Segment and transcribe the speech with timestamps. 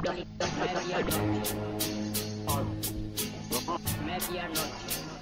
[0.00, 0.24] Bonjour
[4.50, 5.17] ou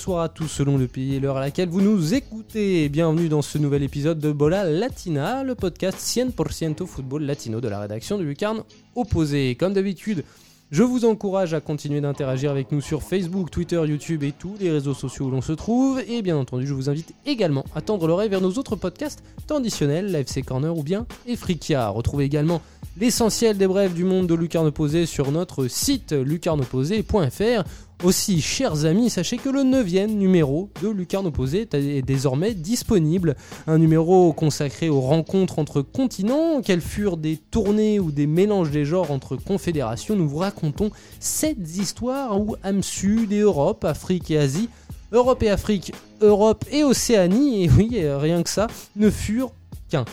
[0.00, 2.88] bonsoir à tous selon le pays et l'heure à laquelle vous nous écoutez.
[2.88, 7.80] Bienvenue dans ce nouvel épisode de Bola Latina, le podcast 100% football latino de la
[7.80, 8.62] rédaction de Lucarne
[8.96, 9.56] Opposé.
[9.56, 10.24] Comme d'habitude,
[10.70, 14.70] je vous encourage à continuer d'interagir avec nous sur Facebook, Twitter, YouTube et tous les
[14.70, 16.00] réseaux sociaux où l'on se trouve.
[16.08, 20.10] Et bien entendu, je vous invite également à tendre l'oreille vers nos autres podcasts traditionnels,
[20.10, 21.90] la FC Corner ou bien Efrikia.
[21.90, 22.62] Retrouvez également
[22.98, 27.64] l'essentiel des brèves du monde de Lucarne Opposé sur notre site lucarneopposé.fr.
[28.02, 33.36] Aussi, chers amis, sachez que le 9 numéro de Lucarne Opposé est désormais disponible.
[33.66, 38.86] Un numéro consacré aux rencontres entre continents, quelles furent des tournées ou des mélanges des
[38.86, 40.16] genres entre confédérations.
[40.16, 44.70] Nous vous racontons sept histoires où âme Sud et Europe, Afrique et Asie,
[45.12, 45.92] Europe et Afrique,
[46.22, 49.52] Europe et Océanie, et oui, rien que ça, ne furent
[49.90, 50.06] qu'un.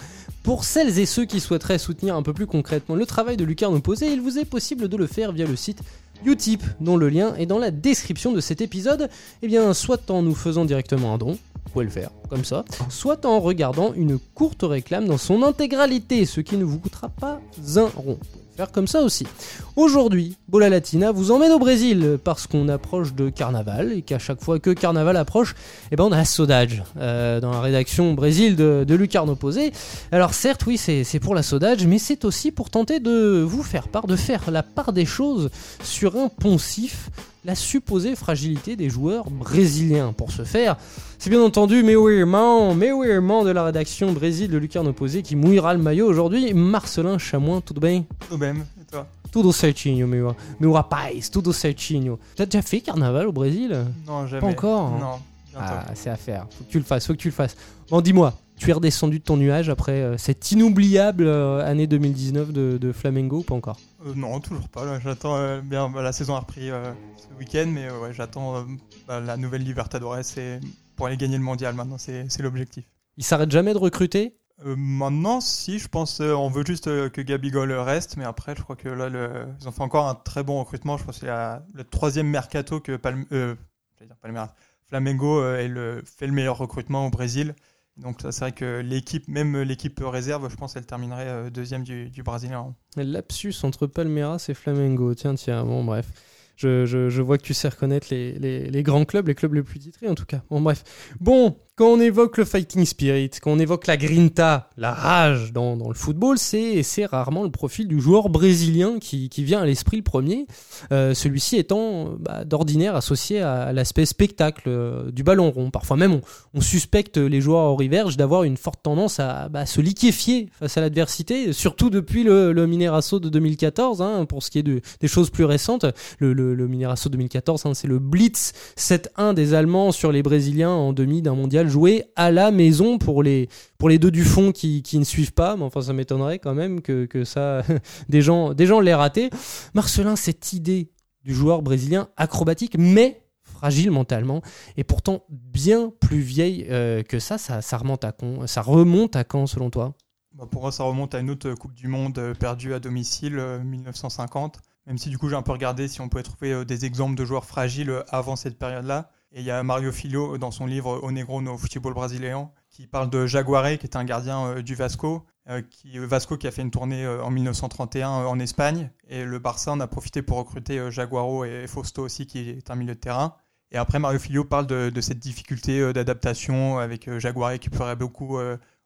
[0.44, 3.76] Pour celles et ceux qui souhaiteraient soutenir un peu plus concrètement le travail de Lucarne
[3.76, 5.82] Opposé, il vous est possible de le faire via le site
[6.26, 9.10] Utip, dont le lien est dans la description de cet épisode,
[9.42, 12.66] et bien soit en nous faisant directement un don, vous pouvez le faire comme ça,
[12.90, 17.40] soit en regardant une courte réclame dans son intégralité, ce qui ne vous coûtera pas
[17.76, 18.18] un rond
[18.66, 19.28] comme ça aussi.
[19.76, 24.44] Aujourd'hui, Bola Latina vous emmène au Brésil parce qu'on approche de Carnaval et qu'à chaque
[24.44, 25.56] fois que Carnaval approche,
[25.92, 29.72] eh ben on a Sodage euh, dans la rédaction Brésil de, de Lucarne Opposé.
[30.12, 33.88] Alors certes, oui, c'est pour la Sodage, mais c'est aussi pour tenter de vous faire
[33.88, 35.52] part, de faire la part des choses
[35.84, 37.10] sur un poncif
[37.46, 40.14] la supposée fragilité des joueurs brésiliens.
[40.14, 40.78] Pour ce faire,
[41.18, 45.82] c'est bien entendu Meuirman, Meuirman de la rédaction Brésil de Lucarne Opposé qui mouillera le
[45.82, 46.54] maillot aujourd'hui.
[46.54, 52.18] Marcelin Chamoin, tout bien Tout bien, et toi Tudo certinho, meu, meu rapaz, tudo certinho.
[52.36, 53.78] T'as déjà fait carnaval au Brésil?
[54.08, 54.42] Non, jamais.
[54.42, 55.20] Pas encore Non,
[55.52, 55.76] bientôt.
[55.76, 56.46] Ah, c'est à faire.
[56.58, 57.56] Faut que tu le fasses, faut que tu le fasses.
[57.90, 62.52] Bon, dis-moi, tu es redescendu de ton nuage après euh, cette inoubliable euh, année 2019
[62.52, 63.78] de, de Flamengo ou pas encore?
[64.06, 64.86] Euh, non, toujours pas.
[64.86, 65.90] là, J'attends bien.
[65.90, 68.66] bah, la saison a repris ce week-end, mais ouais, j'attends
[69.08, 70.60] bah, la nouvelle Libertadores et
[70.96, 71.98] pour aller gagner le mondial maintenant.
[71.98, 72.84] C'est c'est l'objectif.
[73.18, 74.36] Il s'arrête jamais de recruter?
[74.66, 78.56] Euh, maintenant, si, je pense, euh, on veut juste euh, que Gabigol reste, mais après,
[78.58, 80.98] je crois que là, le- ils ont fait encore un très bon recrutement.
[80.98, 83.54] Je pense que c'est la- le troisième mercato que Palme- euh,
[83.96, 84.56] j'allais dire Palmeiras.
[84.90, 87.54] Flamengo euh, est le- fait le meilleur recrutement au Brésil.
[87.98, 91.84] Donc, ça, c'est vrai que l'équipe, même l'équipe réserve, je pense, elle terminerait euh, deuxième
[91.84, 92.76] du, du Brésilien.
[92.96, 95.14] Lapsus entre Palmeiras et Flamengo.
[95.16, 96.08] Tiens, tiens, bon, bref.
[96.56, 99.54] Je, je- je vois que tu sais reconnaître les, les- les grands clubs, les clubs
[99.54, 100.42] les plus titrés en tout cas.
[100.50, 100.84] Bon, bref.
[101.20, 105.76] Bon, quand on évoque le fighting spirit, quand on évoque la grinta, la rage dans,
[105.76, 110.48] le football, c'est rarement le profil du joueur brésilien qui, vient à l'esprit le premier.
[110.92, 115.70] Euh, Celui-ci étant bah, d'ordinaire associé à, l'aspect spectacle euh, du ballon rond.
[115.70, 116.20] Parfois même,
[116.56, 120.78] on, suspecte les joueurs au Riverge d'avoir une forte tendance à bah, se liquéfier face
[120.78, 124.82] à l'adversité, surtout depuis le, le Minerasso de 2014, hein, pour ce qui est de-
[125.00, 125.86] des choses plus récentes.
[126.18, 130.72] Le, le, le Minerasso 2014, hein, c'est le Blitz 7-1 des Allemands sur les Brésiliens
[130.72, 134.52] en demi d'un mondial joué à la maison pour les, pour les deux du fond
[134.52, 137.64] qui, qui ne suivent pas, mais enfin ça m'étonnerait quand même que, que ça,
[138.10, 139.30] des gens, des gens l'aient raté.
[139.74, 140.92] Marcelin, cette idée
[141.24, 144.42] du joueur brésilien acrobatique, mais fragile mentalement,
[144.76, 149.24] et pourtant bien plus vieille euh, que ça, ça, remonte à quand, ça remonte à
[149.24, 149.96] quand selon toi?
[150.34, 153.40] Bah, pour moi, ça remonte à une autre Coupe du Monde euh, perdue à domicile,
[153.40, 154.62] euh, 1950.
[154.88, 157.16] Même si du coup, j'ai un peu regardé si on pouvait trouver euh, des exemples
[157.16, 159.12] de joueurs fragiles euh, avant cette période-là.
[159.32, 162.50] Et il y a Mario Filho euh, dans son livre O Negro no Futebol Brasileiro
[162.78, 165.26] qui parle de Jaguaré, qui est un gardien euh, du Vasco.
[165.50, 168.92] euh, qui, Vasco qui a fait une tournée en 1931 euh, en Espagne.
[169.08, 172.76] Et le Barça en a profité pour recruter Jaguaro et Fausto aussi, qui est un
[172.76, 173.36] milieu de terrain.
[173.72, 178.38] Et après, Mario Filho parle de, cette difficulté d'adaptation avec Jaguaré qui pleurait beaucoup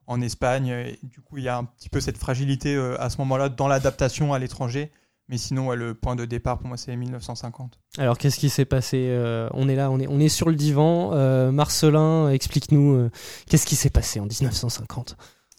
[0.07, 0.95] en Espagne.
[1.03, 4.33] Du coup, il y a un petit peu cette fragilité à ce moment-là dans l'adaptation
[4.33, 4.91] à l'étranger.
[5.31, 7.79] Mais sinon, ouais, le point de départ pour moi, c'est 1950.
[7.97, 10.55] Alors qu'est-ce qui s'est passé Euh, On est là, on est, on est sur le
[10.55, 11.11] divan.
[11.13, 13.11] Euh, Marcelin, explique-nous euh,
[13.47, 15.15] qu'est-ce qui s'est passé en 1950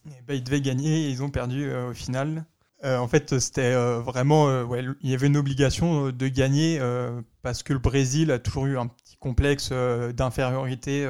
[0.07, 2.45] Et ben, ils devaient gagner et ils ont perdu au final.
[2.85, 4.63] En fait, c'était vraiment.
[4.65, 6.81] ouais, il y avait une obligation de gagner
[7.43, 11.07] parce que le Brésil a toujours eu un petit complexe d'infériorité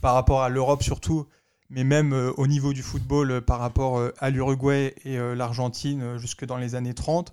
[0.00, 1.26] par rapport à l'Europe surtout,
[1.70, 6.18] mais même euh, au niveau du football euh, par rapport euh, à l'Uruguay et l'Argentine
[6.18, 7.32] jusque dans les années 30.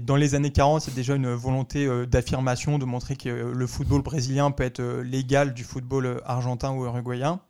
[0.00, 3.66] Dans les années 40, c'est déjà une volonté euh, d'affirmation, de montrer que euh, le
[3.66, 7.40] football brésilien peut être euh, l'égal du football argentin ou uruguayen.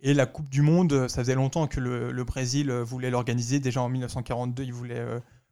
[0.00, 3.60] Et la Coupe du Monde, ça faisait longtemps que le, Brésil voulait l'organiser.
[3.60, 5.04] Déjà en 1942, il voulait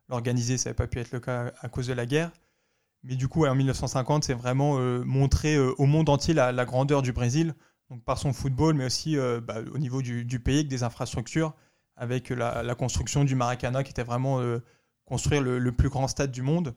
[0.09, 2.31] l'organiser, ça n'avait pas pu être le cas à cause de la guerre.
[3.05, 7.55] Mais du coup, en 1950, c'est vraiment montrer au monde entier la, grandeur du Brésil,
[7.91, 11.53] donc par son football, mais aussi bah, au niveau du, pays, des infrastructures,
[11.95, 14.41] avec la, construction du Maracana, qui était vraiment
[15.09, 16.75] construire le, plus grand stade du monde.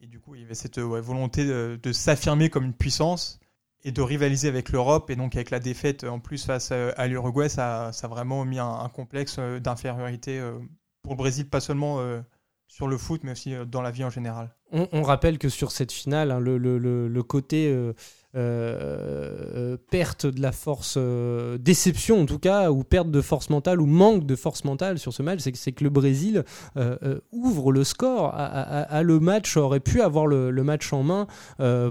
[0.00, 3.40] Et du coup, il y avait cette volonté de s'affirmer comme une puissance
[3.82, 5.10] et de rivaliser avec l'Europe.
[5.10, 8.58] Et donc, avec la défaite en plus face à l'Uruguay, ça, ça, a vraiment mis
[8.58, 10.58] un, complexe euh, d'infériorité euh,
[11.02, 12.20] pour le Brésil, pas seulement euh,
[12.68, 14.54] sur le foot, mais aussi dans la vie en général.
[14.72, 17.92] On, rappelle que sur cette finale, hein, le, le, côté euh,
[18.32, 23.86] perte de la force, euh, déception en tout cas, ou perte de force mentale, ou
[23.86, 26.44] manque de force mentale sur ce match, c'est que le Brésil
[26.76, 28.32] euh, ouvre le score.
[28.34, 31.26] À, le match aurait pu avoir le, match en main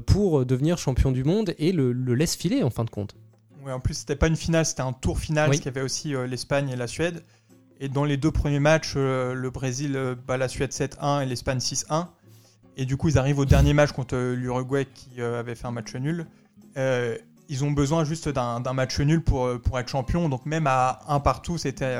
[0.05, 3.15] pour devenir champion du monde et le, laisse filer en fin de compte.
[3.65, 6.13] Oui, en plus, c'était pas une finale, c'était un tour final, ce qui avait aussi
[6.27, 7.23] l'Espagne et la Suède.
[7.81, 9.97] Et dans les deux premiers matchs, le Brésil
[10.27, 12.07] bat la Suède 7-1 et l'Espagne 6-1.
[12.79, 15.71] Et du coup, ils arrivent au dernier match contre l'Uruguay qui euh, avait fait un
[15.71, 16.25] match nul.
[16.77, 17.17] Euh,
[17.49, 20.29] ils ont besoin juste d'un match nul pour, euh, pour être champion.
[20.29, 21.97] Donc même à un partout, c'était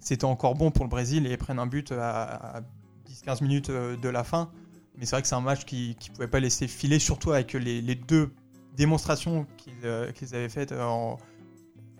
[0.00, 2.60] c'était encore bon pour le Brésil et ils prennent un but à,
[3.08, 4.50] 10-15 minutes de la fin.
[4.98, 7.54] Mais c'est vrai que c'est un match qu'ils ne pouvaient pas laisser filer, surtout avec
[7.54, 8.30] les, les deux
[8.76, 10.74] démonstrations qu'ils avaient faites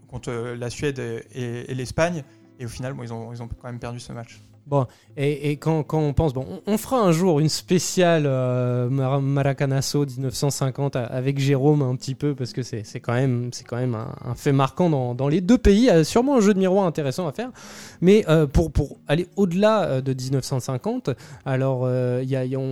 [0.07, 2.25] contre la Suède et, l'Espagne.
[2.59, 4.41] Et au final, bon, ils, ont, quand même perdu ce match.
[4.69, 10.95] Bon, et, quand, on pense, bon, on, fera un jour une spéciale euh, Maracanazo 1950
[10.97, 15.41] avec Jérôme un petit peu, parce que c'est quand même, un, fait marquant dans, les
[15.41, 15.91] deux pays.
[16.05, 17.51] sûrement un jeu de miroir intéressant à faire.
[18.03, 18.71] Mais euh, pour,
[19.07, 21.11] aller au-delà euh, de 1950,
[21.47, 21.89] alors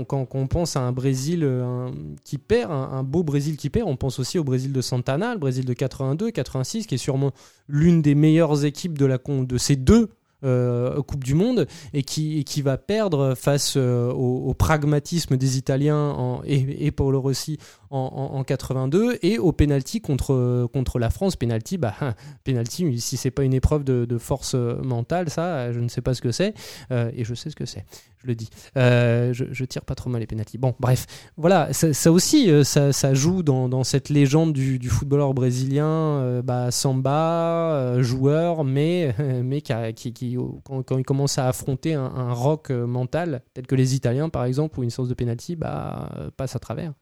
[0.07, 1.49] quand, on pense à un Brésil
[2.25, 5.41] qui perd, un, beau Brésil qui perd, on pense aussi au Brésil de Santana, le
[5.41, 7.33] Brésil de 82, 86, qui est sûrement
[7.69, 10.11] l'une des meilleures équipes de, la, de ces deux
[10.45, 16.11] euh, Coupe du Monde et qui, qui va perdre face euh, au, pragmatisme des Italiens
[16.11, 17.59] en, et, et Paolo Rossi
[17.91, 21.37] en, 82 et au penalty contre, contre la France.
[21.37, 21.95] Penalty, bah,
[22.45, 26.21] penalty, si c'est pas une épreuve de, force mentale, ça, je ne sais pas ce
[26.21, 26.55] que c'est
[26.91, 27.85] euh, et je sais ce que c'est.
[28.27, 28.49] Je le dis.
[28.77, 30.59] Euh, je, tire pas trop mal les penalties.
[30.59, 31.07] Bon, bref,
[31.37, 38.65] voilà, ça, aussi, euh, ça, joue dans, cette légende du, footballeur brésilien, bah, samba, joueur,
[38.65, 39.15] mais,
[39.45, 44.29] mais qui, qui, quand, il commence à affronter un, rock mental, tel que les Italiens
[44.29, 46.93] par exemple, ou une source de penalty, bah, passe à travers.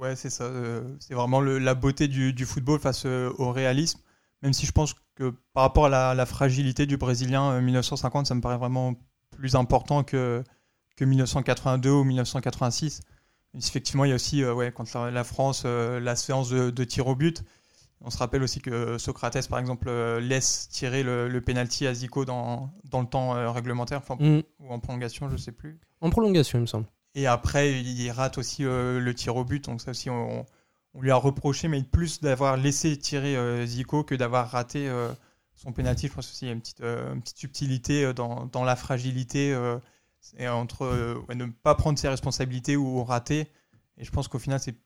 [0.00, 0.44] Ouais, c'est ça.
[0.44, 4.00] Euh, c'est vraiment la beauté du, football face euh, au réalisme.
[4.42, 8.34] Même si je pense que par rapport à la, fragilité du Brésilien 1950, euh, ça
[8.34, 8.94] me paraît vraiment
[9.36, 10.42] plus important que,
[10.96, 13.00] que 1982 ou 1986.
[13.54, 17.42] Effectivement, il y a aussi, ouais, contre la, France, la séance de, tir au but.
[18.00, 19.90] On se rappelle aussi que Socrates, par exemple,
[20.20, 24.40] laisse tirer le, le penalty à Zico dans, dans le temps réglementaire, mm.
[24.60, 25.78] ou en prolongation, je ne sais plus.
[26.00, 26.86] En prolongation, il me semble.
[27.14, 29.64] Et après, il rate aussi euh, le tir au but.
[29.66, 30.46] Donc ça aussi, on,
[30.98, 35.10] lui a reproché, mais plus d'avoir laissé tirer euh, Zico que d'avoir raté euh,
[35.62, 36.08] son pénalty.
[36.08, 39.56] Je pense aussi qu'il y a une petite, petite subtilité dans, dans, la fragilité
[40.38, 43.48] et entre ne pas prendre ses responsabilités ou rater.
[43.98, 44.76] Et je pense qu'au final, c'est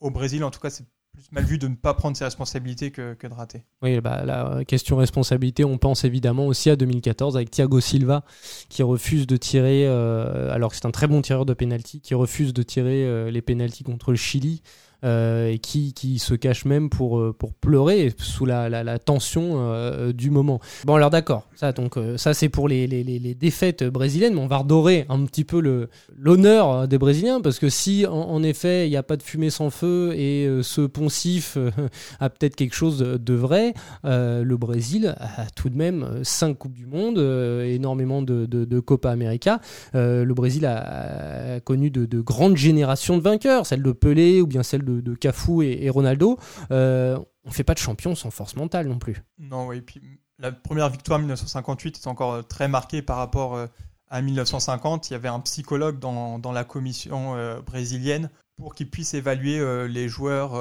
[0.00, 0.84] au Brésil, en tout cas, c'est
[1.16, 3.64] plus mal vu de ne pas prendre ses responsabilités que, de rater.
[3.82, 8.22] Oui, bah, la question responsabilité, on pense évidemment aussi à 2014 avec Thiago Silva
[8.68, 12.14] qui refuse de tirer, euh, alors que c'est un très bon tireur de pénalty, qui
[12.14, 14.62] refuse de tirer euh, les pénalties contre le Chili.
[15.06, 20.12] Euh, qui, qui, se cache même pour, euh, pour pleurer sous la, la, tension euh,
[20.12, 20.58] du moment.
[20.84, 24.48] Bon alors d'accord, ça donc ça c'est pour les, les, les, défaites brésiliennes, mais on
[24.48, 28.90] va redorer un petit peu le l'honneur des Brésiliens parce que si en, effet il
[28.90, 31.56] n'y a pas de fumée sans feu et ce poncif
[32.20, 36.86] a peut-être quelque chose de, vrai, le Brésil a tout de même cinq coupes du
[36.86, 37.18] monde,
[37.64, 39.60] énormément de, de, de, Copa América.
[39.94, 44.62] le Brésil a, connu de, de grandes générations de vainqueurs, celle de Pelé ou bien
[44.62, 46.38] celle de, de Cafu et, Ronaldo,
[46.70, 49.22] euh, on fait pas de champion sans force mentale non plus.
[49.38, 49.80] Non, oui.
[49.80, 53.66] Puis la première victoire 1958 est encore euh, très marquée par rapport euh,
[54.08, 55.10] à 1950.
[55.10, 57.34] Il y avait un psychologue dans la commission
[57.66, 60.52] brésilienne pour qu'il puisse évaluer les joueurs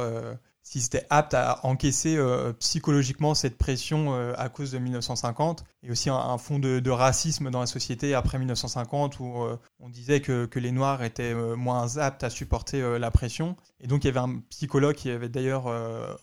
[0.65, 5.91] si c'était apte à encaisser euh, psychologiquement cette pression euh, à cause de 1950 et
[5.91, 10.47] aussi un, fond de, racisme dans la société après 1950 où euh, on disait que,
[10.47, 13.55] que, les Noirs étaient moins aptes à supporter la pression.
[13.79, 15.65] Et donc il y avait un psychologue qui avait d'ailleurs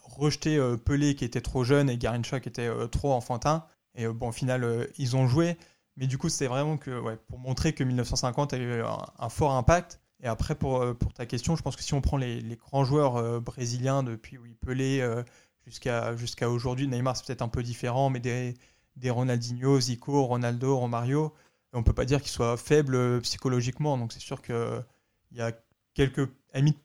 [0.02, 3.64] rejeté Pelé qui était trop jeune et Garincha qui était trop enfantin.
[3.94, 5.56] Et bon, au final, ils ont joué.
[5.96, 8.82] Mais du coup, c'est vraiment que, pour montrer que 1950 a eu
[9.18, 10.01] un fort impact.
[10.22, 12.84] Et après, pour, euh, pour ta question, je pense que si on prend les, grands
[12.84, 15.22] joueurs euh, brésiliens depuis oui, Pelé, euh,
[15.66, 16.86] jusqu'à aujourd'hui.
[16.88, 18.54] Neymar, c'est peut-être un peu différent, mais des,
[18.96, 21.34] des Ronaldinho, Zico, Ronaldo, Romario,
[21.72, 23.96] on ne peut pas dire qu'ils soient faibles psychologiquement.
[23.98, 24.84] Donc c'est sûr qu'il
[25.32, 25.52] y a
[25.94, 26.26] quelques,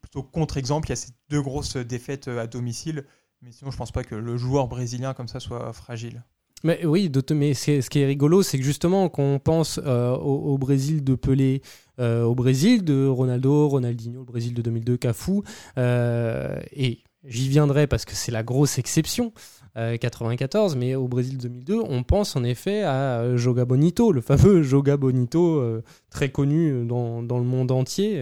[0.01, 0.87] plutôt contre-exemples.
[0.87, 3.05] Il y a ces deux grosses défaites à domicile.
[3.41, 6.23] Mais sinon, je pense pas que le joueur brésilien comme ça soit fragile.
[6.67, 10.57] Mais oui, mais ce qui est rigolo, c'est que justement, quand on pense euh, au,
[10.57, 11.61] Brésil de Pelé,
[11.97, 15.43] euh, au Brésil de Ronaldo, Ronaldinho, le Brésil de 2002, Cafu,
[15.77, 19.31] euh, et j'y viendrai parce que c'est la grosse exception,
[19.77, 24.21] 94, euh, mais au Brésil 2002, on pense en effet à euh, Joga Bonito, le
[24.21, 28.19] fameux Joga Bonito, euh, très connu dans, dans, le monde entier,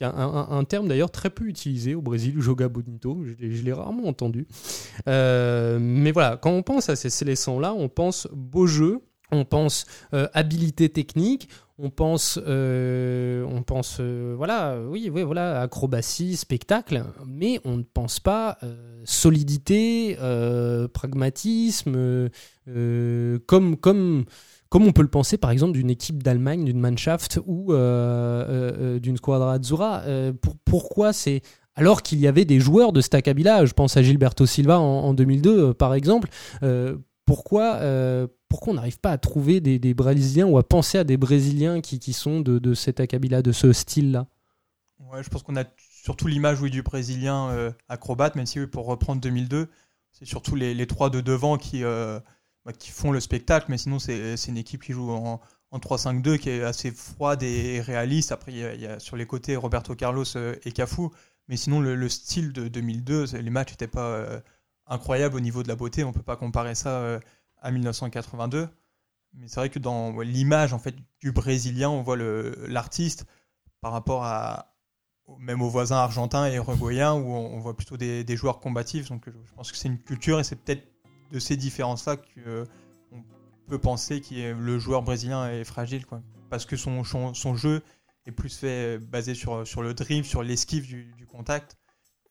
[0.00, 4.06] un, un, terme d'ailleurs très peu utilisé au Brésil, Joga Bonito, je, je l'ai rarement
[4.06, 4.46] entendu.
[5.06, 9.00] mais voilà, quand on pense à ces sélections-là, on pense beau jeu,
[9.30, 11.48] on pense habilité technique,
[11.82, 17.82] on pense, euh, on pense, euh, voilà, oui, oui, voilà, acrobatie, spectacle, mais on ne
[17.82, 20.16] pense pas euh, solidité,
[20.94, 22.30] pragmatisme,
[23.46, 24.24] comme, comme,
[24.72, 30.04] on peut le penser par exemple d'une équipe d'Allemagne, d'une Mannschaft ou d'une Squadra Azzurra.
[30.64, 31.42] pourquoi c'est
[31.74, 35.74] alors qu'il y avait des joueurs de Stacabila, je pense à Gilberto Silva en 2002
[35.74, 36.28] par exemple,
[37.24, 37.80] pourquoi
[38.52, 41.98] pourquoi on n'arrive pas à trouver des, Brésiliens ou à penser à des Brésiliens qui,
[41.98, 44.26] qui sont de, de cet acabit-là, de ce style-là?
[45.00, 49.22] Ouais, je pense qu'on a surtout l'image du Brésilien euh, acrobate, même si pour reprendre
[49.22, 49.68] 2002,
[50.12, 52.20] c'est surtout les, les, trois de devant qui, euh,
[52.66, 56.36] bah, qui font le spectacle, mais sinon c'est une équipe qui joue en, en 3-5-2
[56.36, 58.32] qui est assez froide et réaliste.
[58.32, 61.08] Après, il y, a, sur les côtés Roberto Carlos euh, et Cafu,
[61.48, 64.42] mais sinon le, style de 2002, les matchs n'étaient pas
[64.86, 67.20] incroyables au niveau de la beauté, on ne peut pas comparer ça
[67.60, 68.68] à 1982.
[69.34, 73.26] Mais c'est vrai que dans l'image en fait du Brésilien, on voit l'artiste
[73.80, 74.72] par rapport à
[75.38, 79.08] même aux voisins argentins et uruguayens où on, voit plutôt des, joueurs combatifs.
[79.08, 80.86] Donc je pense que c'est une culture et c'est peut-être
[81.30, 83.24] de ces différences-là qu'on
[83.68, 86.22] peut penser que le joueur brésilien est fragile, quoi.
[86.50, 87.02] parce que son,
[87.54, 87.82] jeu
[88.26, 91.78] est plus fait basé sur, le drift, sur l'esquive du, contact.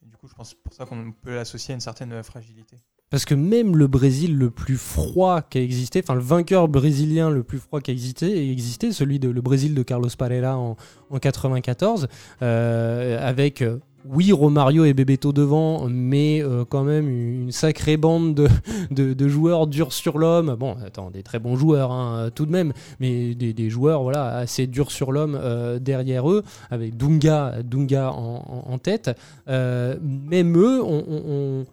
[0.03, 2.77] Du coup, je pense pour ça qu'on peut l'associer à une certaine fragilité.
[3.11, 7.29] Parce que même le Brésil le plus froid qui a existé, enfin le vainqueur brésilien
[7.29, 10.77] le plus froid qui a existé, existé celui de le Brésil de Carlos Pereira en,
[11.09, 12.07] en 94,
[12.41, 18.49] euh, avec euh, oui Romario et Bebeto devant, mais euh, quand même une sacrée bande
[18.91, 20.55] de, joueurs durs sur l'homme.
[20.55, 24.67] Bon, attends, des très bons joueurs hein, tout de même, mais des, joueurs voilà assez
[24.67, 29.11] durs sur l'homme euh, derrière eux, avec Dunga, Dunga en, tête.
[29.47, 31.65] Euh, même eux, on,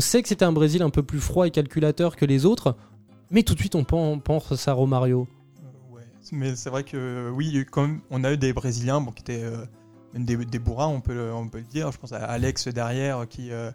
[0.00, 2.76] sait que c'était un Brésil un peu plus froid et calculateur que les autres,
[3.30, 5.26] mais tout de suite on pense à Romario.
[6.32, 9.44] Mais c'est vrai que oui, comme on a eu des Brésiliens qui étaient
[10.24, 11.92] des, des, bourrins, on peut, le, on peut le dire.
[11.92, 13.70] Je pense à Alex derrière qui, euh,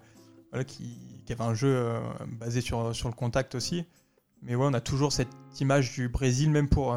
[0.66, 0.98] qui,
[1.30, 1.94] avait un jeu
[2.28, 3.86] basé sur, sur le contact aussi.
[4.42, 5.30] Mais ouais, on a toujours cette
[5.62, 6.94] image du Brésil, même pour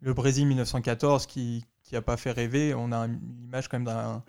[0.00, 2.74] le Brésil 1914 qui n'a pas fait rêver.
[2.74, 4.24] On a une image quand même d'un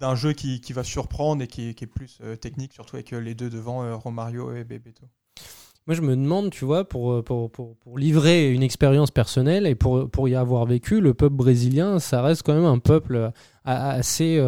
[0.00, 3.20] d'un jeu qui, qui, va surprendre et qui, est plus euh, technique, surtout avec euh,
[3.20, 5.04] les deux devant, euh, Romario et Bebeto.
[5.86, 9.74] Moi, je me demande, tu vois, pour, pour, pour, pour livrer une expérience personnelle et
[9.74, 13.32] pour, pour y avoir vécu, le peuple brésilien, ça reste quand même un peuple
[13.64, 14.38] assez,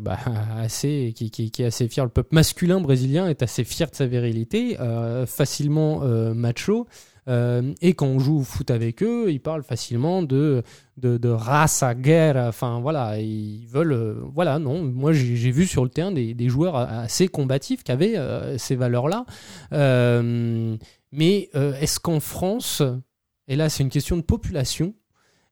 [0.00, 0.18] bah,
[0.58, 2.04] assez qui, qui, qui, est assez fier.
[2.04, 4.76] Le peuple masculin brésilien est assez fier de sa virilité,
[5.26, 6.00] facilement
[6.34, 6.86] macho.
[7.28, 10.62] Euh, et quand on joue au foot avec eux, ils parlent facilement de,
[10.96, 12.36] de, race à guerre.
[12.36, 13.92] Enfin, voilà, ils veulent.
[13.92, 14.82] Euh, voilà, non.
[14.82, 18.76] Moi, j'ai vu sur le terrain des, des, joueurs assez combatifs qui avaient euh, ces
[18.76, 19.24] valeurs-là.
[21.12, 22.82] mais est-ce qu'en France,
[23.48, 24.94] et là, c'est une question de population,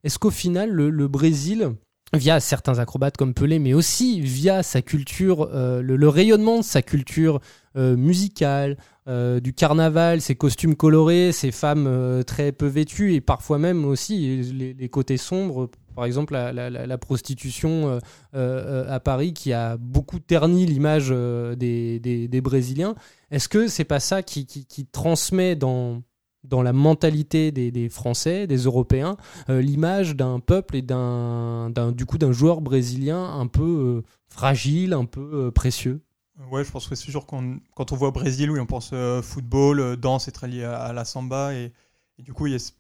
[0.05, 1.71] est-ce qu'au final, le, le Brésil
[2.13, 7.41] via certains acrobates comme Pelé, mais aussi via sa culture, le, rayonnement de sa culture
[7.75, 8.77] musicale,
[9.07, 13.85] euh, du carnaval, ces costumes colorés, ces femmes euh, très peu vêtues et parfois même
[13.85, 15.69] aussi les, côtés sombres.
[15.95, 18.01] Par exemple, la, prostitution
[18.35, 22.95] euh, à Paris qui a beaucoup terni l'image des, Brésiliens.
[23.31, 24.47] Est-ce que c'est pas ça qui,
[24.91, 26.03] transmet dans,
[26.43, 29.19] dans la mentalité des, Français, des Européens,
[29.49, 35.51] l'image d'un peuple et d'un, du coup d'un joueur brésilien un peu fragile, un peu
[35.53, 36.01] précieux?
[36.51, 39.23] Ouais, je pense que c'est sûr qu'on quand on voit Brésil, oui, on pense euh,
[39.23, 41.73] football, euh, danse, c'est très lié à, la samba et,
[42.19, 42.75] du coup il y a cette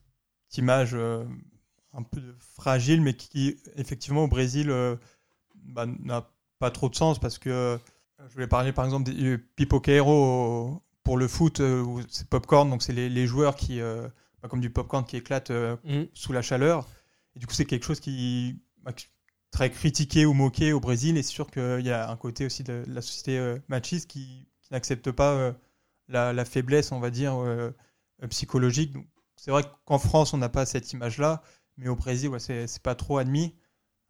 [0.56, 1.24] image euh,
[1.92, 4.72] un peu fragile, mais qui effectivement au Brésil
[5.54, 7.78] bah, n'a pas trop de sens parce que
[8.28, 11.62] je voulais parler par exemple des pipoquero pour le foot,
[12.08, 16.04] c'est popcorn, donc c'est les, joueurs qui, bah, comme du popcorn qui éclate mmh.
[16.14, 16.88] sous la chaleur.
[17.36, 18.92] Et du coup c'est quelque chose qui, bah,
[19.54, 21.16] très critiqué ou moqué au Brésil.
[21.16, 24.48] Et c'est sûr qu'il y a un côté aussi de la société euh, machiste qui,
[24.70, 25.54] n'acceptent pas
[26.08, 27.36] la, faiblesse, on va dire,
[28.28, 28.92] psychologique.
[29.36, 31.42] C'est vrai qu'en France, on n'a pas cette image-là,
[31.76, 33.54] mais au Brésil, c'est pas trop admis.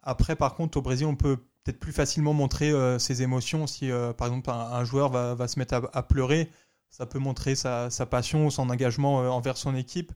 [0.03, 4.29] Après, par contre, au Brésil, on peut peut-être plus facilement montrer ses émotions si, par
[4.29, 6.51] exemple, un, joueur va, se mettre à, pleurer.
[6.89, 10.13] Ça peut montrer sa, sa passion, son engagement envers son équipe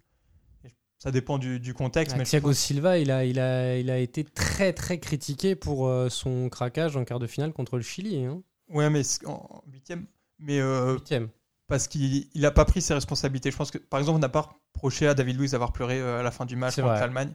[0.99, 2.17] ça dépend du, contexte.
[2.17, 6.09] mais Thiago Silva, il a, il, a, il a été très très critiqué pour euh,
[6.09, 8.25] son craquage en quart de finale contre le Chili.
[8.25, 8.43] Hein.
[8.69, 10.07] Ouais, mais en huitième.
[10.41, 11.29] Mais euh, huitième.
[11.69, 13.51] Parce qu'il n'a pas pris ses responsabilités.
[13.53, 16.19] Je pense que, par exemple, on n'a pas reproché à David Luiz d'avoir pleuré euh,
[16.19, 17.33] à la fin du match contre l'Allemagne.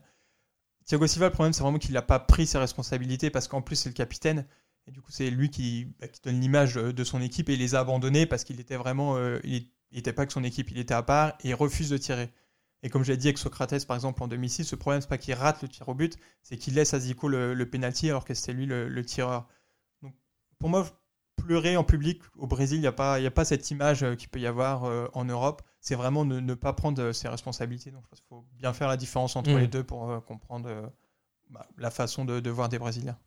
[0.86, 3.77] Thiago Silva, le problème, c'est vraiment qu'il n'a pas pris ses responsabilités parce qu'en plus,
[3.77, 4.46] c'est le capitaine.
[4.88, 7.60] Et du coup, c'est lui qui, bah, qui donne l'image de son équipe et il
[7.60, 9.17] les a abandonnés parce qu'il était vraiment.
[9.46, 12.29] il n'était pas que son équipe, il était à part et il refuse de tirer.
[12.83, 15.33] Et comme j'ai dit avec Socrates, par exemple, en 2006, le problème, c'est pas qu'il
[15.33, 18.33] rate le tir au but, c'est qu'il laisse à Zico le, le penalty alors que
[18.33, 19.47] c'était lui le, tireur.
[20.01, 20.13] Donc,
[20.59, 20.85] pour moi,
[21.37, 24.27] pleurer en public au Brésil, il n'y a, pas, a pas cette image euh, qu'il
[24.27, 25.61] peut y avoir euh, en Europe.
[25.79, 27.91] C'est vraiment ne, pas prendre euh, ses responsabilités.
[27.91, 29.57] Donc, je pense qu'il faut bien faire la différence entre mmh.
[29.57, 30.91] les deux pour comprendre
[31.49, 33.17] bah, la façon de, de voir des Brésiliens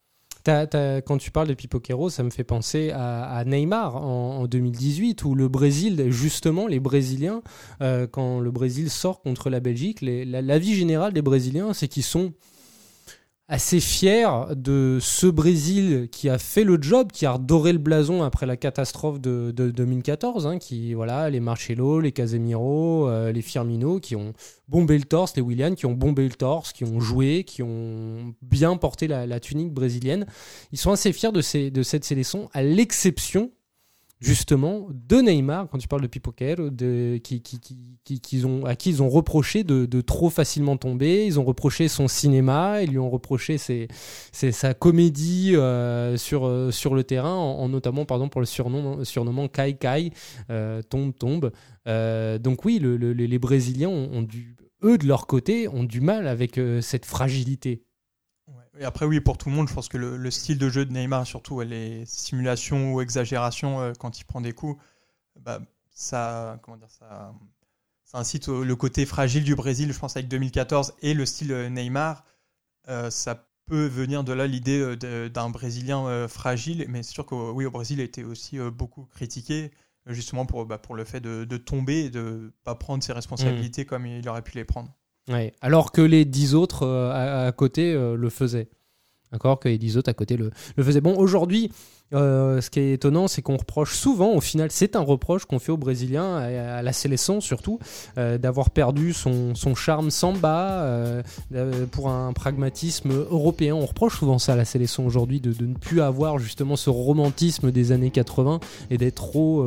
[0.46, 5.48] quand tu parles de Pipoquero, ça me fait penser à, Neymar en, 2018, où le
[5.48, 7.42] Brésil, justement, les Brésiliens,
[7.82, 12.02] euh, quand le Brésil sort contre la Belgique, la, vie générale des Brésiliens, c'est qu'ils
[12.02, 12.32] sont
[13.48, 18.22] assez fier de ce Brésil qui a fait le job, qui a redoré le blason
[18.22, 24.00] après la catastrophe de, 2014, hein, qui voilà les Marcello, les Casemiro, euh, les Firmino,
[24.00, 24.32] qui ont
[24.68, 28.34] bombé le torse, les Williams, qui ont bombé le torse, qui ont joué, qui ont
[28.42, 30.26] bien porté la, tunique brésilienne.
[30.72, 33.52] Ils sont assez fiers de cette sélection, à l'exception
[34.20, 37.60] justement de Neymar, quand tu parles de Pipoquer, de, qui, qui,
[38.20, 42.08] qui, ont, à qui ils ont reproché de, trop facilement tomber, ils ont reproché son
[42.08, 48.04] cinéma, ils lui ont reproché sa comédie euh, sur, euh, sur le terrain, en, notamment
[48.04, 50.10] pardon, pour le surnom, surnommant Kai Kai,
[50.50, 51.52] euh, tombe, tombe.
[51.86, 53.90] donc oui, les Brésiliens
[54.84, 57.85] eux de leur côté, ont du mal avec cette fragilité.
[58.78, 60.92] Et après, oui, pour tout le monde, je pense que le, style de jeu de
[60.92, 64.80] Neymar, surtout les simulations ou exagérations euh, quand il prend des coups,
[65.40, 65.60] bah,
[65.90, 67.32] ça, comment dire, ça,
[68.04, 71.68] ça incite le côté fragile du Brésil, je pense, avec 2014 et le style euh,
[71.68, 72.24] Neymar.
[72.88, 74.96] Euh, ça peut venir de là l'idée
[75.28, 79.06] d'un Brésilien fragile, mais c'est sûr que oui, au Brésil, il a été aussi beaucoup
[79.06, 79.72] critiqué,
[80.06, 83.82] justement pour, bah, pour le fait de, tomber et de ne pas prendre ses responsabilités
[83.82, 83.86] mmh.
[83.86, 84.94] comme il aurait pu les prendre
[85.60, 88.68] alors que les dix autres euh, à, côté euh, le faisaient.
[89.32, 91.00] D'accord Que les dix autres à côté le, faisaient.
[91.00, 91.72] Bon, aujourd'hui,
[92.14, 95.58] euh, ce qui est étonnant, c'est qu'on reproche souvent, au final, c'est un reproche qu'on
[95.58, 97.80] fait aux Brésiliens, à, la sélection surtout,
[98.16, 101.22] d'avoir perdu son, charme samba
[101.90, 103.74] pour un pragmatisme européen.
[103.74, 106.88] On reproche souvent ça à la sélection aujourd'hui, de, de, ne plus avoir justement ce
[106.88, 108.60] romantisme des années 80
[108.90, 109.66] et d'être trop,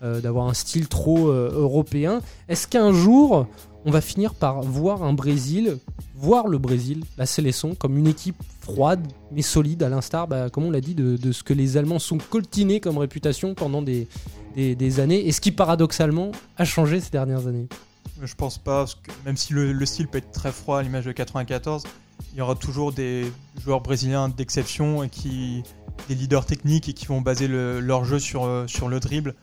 [0.00, 2.22] d'avoir un style trop européen.
[2.48, 3.46] Est-ce qu'un jour
[3.84, 5.78] on va finir par voir un Brésil,
[6.14, 10.64] voir le Brésil, la sélection, comme une équipe froide mais solide, à l'instar, bah, comme
[10.64, 14.08] on l'a dit, de, ce que les Allemands sont coltinés comme réputation pendant des,
[15.00, 17.68] années, et ce qui paradoxalement a changé ces dernières années.
[18.22, 18.86] Je pense pas,
[19.24, 21.82] même si le, style peut être très froid à l'image de 94,
[22.32, 23.30] il y aura toujours des
[23.62, 25.62] joueurs brésiliens d'exception et qui
[26.08, 29.34] des leaders techniques et qui vont baser leur jeu sur, euh, sur le dribble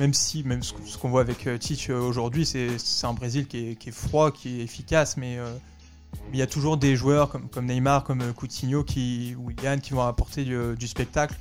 [0.00, 3.76] même si, même ce, qu'on voit avec euh, Tich euh, aujourd'hui, c'est un Brésil qui
[3.80, 7.66] est, froid, qui est efficace, euh, mais il y a toujours des joueurs comme, comme
[7.66, 11.34] Neymar, comme Coutinho, qui, ou Yann, qui vont apporter du, spectacle.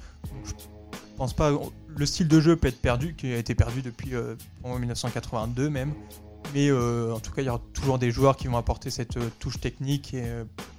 [0.45, 0.51] je
[1.17, 1.51] pense pas.
[1.95, 4.13] Le style de jeu peut être perdu, qui a été perdu depuis
[4.63, 5.93] 1982 même.
[6.53, 9.59] Mais en tout cas, il y aura toujours des joueurs qui vont apporter cette touche
[9.59, 10.25] technique et,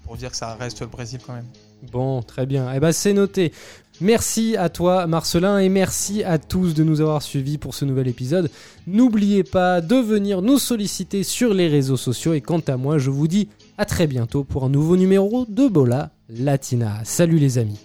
[0.04, 1.46] pour dire que ça reste le Brésil quand même.
[1.92, 2.72] Bon, très bien.
[2.74, 3.52] Eh ben, c'est noté.
[4.00, 8.08] Merci à toi Marcelin et merci à tous de nous avoir suivis pour ce nouvel
[8.08, 8.50] épisode.
[8.88, 13.10] N'oubliez pas de venir nous solliciter sur les réseaux sociaux et quant à moi je
[13.10, 17.02] vous dis à très bientôt pour un nouveau numéro de Bola Latina.
[17.04, 17.78] Salut les amis